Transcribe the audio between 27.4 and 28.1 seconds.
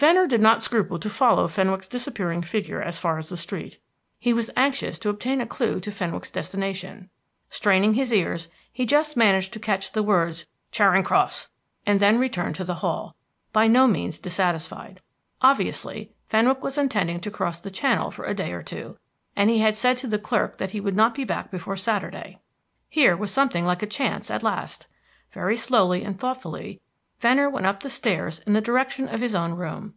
went up the